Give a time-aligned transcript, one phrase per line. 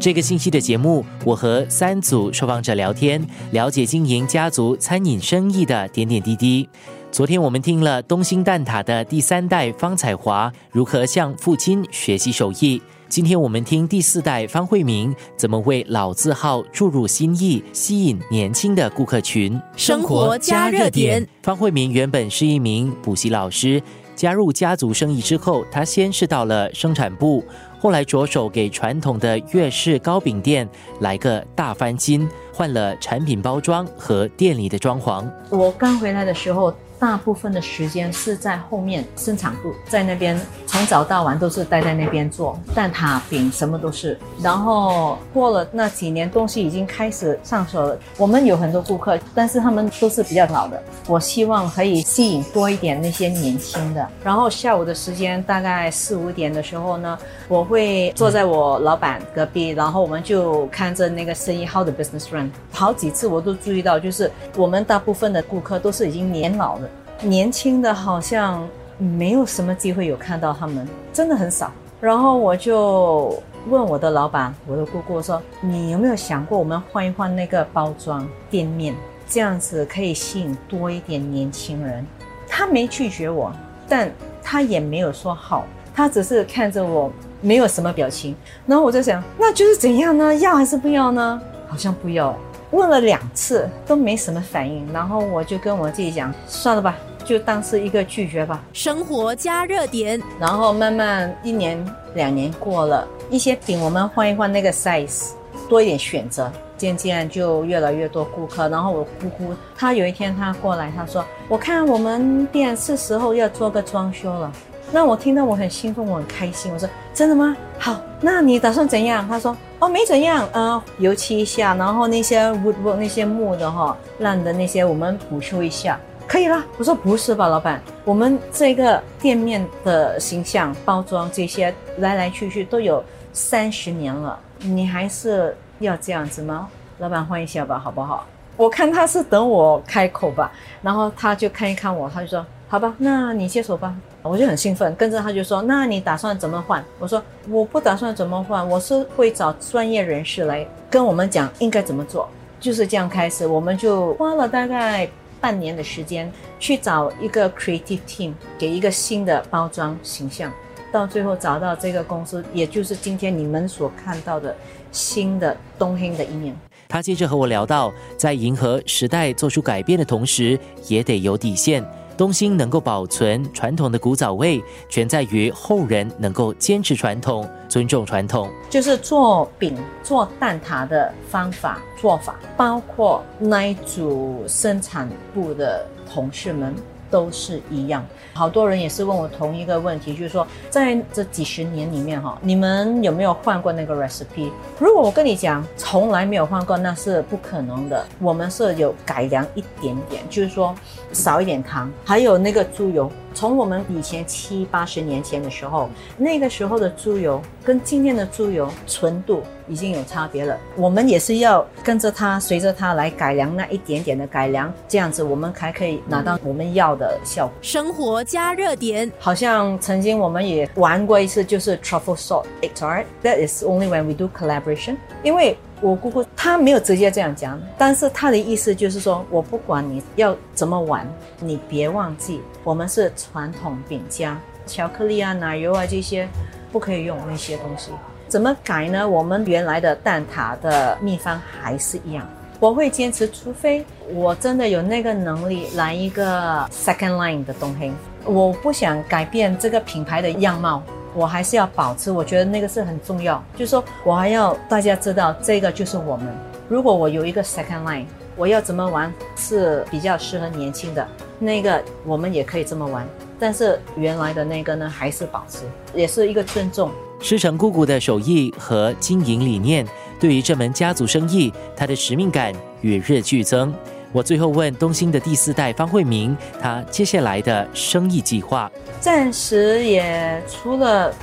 [0.00, 6.68] 这个星期的节目，我和三组受访者聊天，了解经营家族餐饮生意的点点滴滴。
[7.10, 19.60] 昨天我们听了东兴蛋挞的第三代方彩华如何向父亲学习手艺，今天我们听第四代方慧明怎么为老字号注入新意，吸引年轻的顾客群。
[19.76, 23.82] 生活加热点，方慧明原本是一名补习老师，
[24.18, 27.44] 加入家族生意之后，他先是到了生产部，
[27.78, 30.68] 后来着手给传统的粤式糕饼店
[30.98, 35.24] 来个大翻新，换了产品包装和店里的装潢。
[35.50, 36.74] 我刚回来的时候。
[36.98, 44.18] 大部分的时间是在后面生产部，在那边从早到晚都是待在那边做蛋挞饼，什么都是。
[44.42, 47.98] 然后过了那几年，东西已经开始上手了。
[48.16, 50.82] 我们有很多顾客，但是他们都是比较老的。
[51.06, 54.06] 我希望可以吸引多一点那些年轻的。
[54.24, 62.50] 然后下午的时间大概四五点的时候呢，我会坐在我老板隔壁，然后我们就看着那个生意 how the business run。
[62.72, 66.87] 好几次我都注意到，就是我们大部分的顾客都是已经年老的。
[67.22, 68.66] 年轻的好像
[68.96, 71.70] 没有什么机会有看到他们，真的很少。
[72.00, 73.36] 然后我就
[73.68, 78.94] 问我的老板，我的姑姑说：“你有没有想过，我们换一换那个包装店面，
[79.28, 82.06] 这样子可以吸引多一点年轻人？”
[82.48, 83.52] 他没拒绝我，
[83.88, 84.10] 但
[84.42, 88.34] 他也没有说好，他只是看着我，没有什么表情。
[88.64, 90.32] 然后我就想，那就是怎样呢？
[90.36, 91.40] 要还是不要呢？
[91.66, 92.34] 好像不要。
[92.70, 96.96] 问了两次都没什么反应，然后我就跟我自己讲，算了吧。
[97.24, 98.62] 就当是一个拒绝吧。
[98.72, 105.32] 生活加热点，然后慢慢一年两年过了，一些饼我们换一换那个 size，
[105.68, 108.66] 多一点选择，渐渐就越来越多顾客。
[108.70, 114.50] 然后我姑姑她有一天她过来，她说：“我看我们店是时候要做个装修了。”
[114.90, 116.72] 那我听到我很兴奋，我很开心。
[116.72, 117.54] 我说：“真的吗？
[117.78, 133.02] 好，那你打算怎样？”她说：“哦，没怎样，呃，油漆一下，然后那些 woodwork 那些木的哈烂的那些我们补修一下。”可以了，我说不是吧，老板，我们这个店面的形象、包装这些来来去去都有
[133.32, 136.68] 三十年了，你还是要这样子吗？
[136.98, 138.26] 老板换一下吧，好不好？
[138.58, 140.52] 我看他是等我开口吧，
[140.82, 143.94] 然后他就看一看我，他就说好吧，那你接手吧。
[144.22, 146.84] 我就很兴奋，跟着他就说，那你打算怎么换？
[146.98, 152.28] 我说我不打算怎么换，我是会找专业人士来跟我们讲应该怎么做，
[152.60, 155.08] 就是这样开始，我们就花了大概。
[155.40, 156.28] 半年的时间
[156.58, 160.52] 去找一个 creative team，给一个新的包装形象，
[160.90, 164.52] 到最后找到这个公司，也就是今天你们所看到的
[164.90, 166.56] 新的东兴的一面。
[166.88, 170.58] 他接着和我聊到，在迎合时代做出改变的同时，
[170.88, 171.84] 也得有底线。
[172.18, 178.50] 东兴能够保存传统的古早味，全在于后人能够坚持传统、尊重传统。
[178.68, 186.74] 就是做饼、做蛋挞的方法做法，包括那一组生产部的同事们。
[187.10, 194.50] 都是一样，好多人也是问我同一个问题，就是说，在这几十年里面哈，你们有没有换过那个 recipe？
[194.78, 198.04] 如果我跟你讲从来没有换过，那是不可能的。
[198.20, 200.74] 我们是有改良一点点，就是说
[201.12, 203.10] 少一点糖，还有那个猪油。
[203.34, 210.56] 从我们以前七八十年前的时候，那个时候的猪油跟今天的猪油纯度已经有差别了。
[210.76, 217.54] 我们也是要跟着它，随着它来改良那一点点的改良，这样子我们才可以拿到我们要的效果。
[217.62, 223.04] 生活加热点，好像曾经我们也玩过一次，就是 truffle salt tart。
[223.22, 225.56] That is only when we do collaboration，因为。
[225.80, 231.06] 我姑姑她没有直接这样讲，但是她的意思就是说，我不管你要怎么玩，
[231.40, 236.28] 你别忘记我们是传统饼家，巧克力啊、奶油啊这些
[236.72, 237.90] 不可以用那些东西。
[238.26, 239.08] 怎么改呢？
[239.08, 242.26] 我们原来的蛋挞的秘方还是一样，
[242.60, 247.92] 我会坚持，除非我真的有那个能力来一个 second line 的东西，
[248.24, 250.82] 我不想改变这个品牌的样貌。
[251.18, 253.42] 我还是要保持，我觉得那个是很重要。
[253.56, 256.28] 就是说我还要大家知道，这个就是我们。
[256.68, 258.04] 如果我有一个 second line，
[258.36, 261.04] 我要怎么玩是比较适合年轻的，
[261.40, 263.04] 那个我们也可以这么玩。
[263.36, 266.88] 但是原来的那个呢，还是保持，也是一个尊重。
[267.20, 269.84] 师承姑姑的手艺和经营理念，
[270.20, 273.74] 对于这门家族生意，他的使命感与日俱增。
[274.12, 278.70] 我最后问东兴的第四代方慧明，他接下来的生意计划。
[279.00, 281.14] 暂时也除了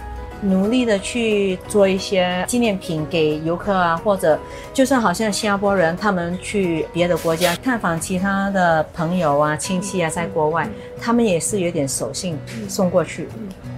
[0.41, 4.37] 努力的去做一些纪念品给游客啊，或者
[4.73, 10.67] 就算好像新加坡人他们去别的国家探访其他的朋友啊、亲戚啊，在国外，
[11.01, 12.37] 他们也是有点手信
[12.67, 13.27] 送过去。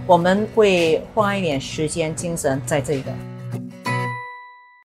[0.06, 3.12] 我们会花一点时间、精神在这个。